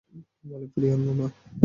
কি 0.33 0.45
বলে 0.51 0.65
ফিরিয়ে 0.71 0.93
আনব, 0.95 1.07
মা! 1.19 1.27